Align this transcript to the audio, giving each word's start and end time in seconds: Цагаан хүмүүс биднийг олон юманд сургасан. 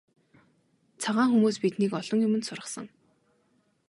Цагаан 1.03 1.29
хүмүүс 1.31 1.55
биднийг 1.63 1.93
олон 1.99 2.25
юманд 2.27 2.45
сургасан. 2.47 2.85